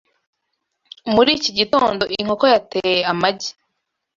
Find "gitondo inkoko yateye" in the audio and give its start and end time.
1.59-2.99